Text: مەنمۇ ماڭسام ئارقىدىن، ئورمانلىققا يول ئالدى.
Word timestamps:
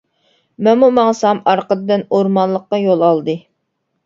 مەنمۇ 0.67 0.87
ماڭسام 0.95 1.41
ئارقىدىن، 1.51 2.07
ئورمانلىققا 2.09 2.81
يول 2.87 3.05
ئالدى. 3.11 3.39